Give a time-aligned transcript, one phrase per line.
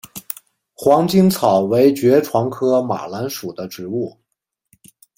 [0.73, 4.17] 黄猄草为爵床科马蓝属的植物。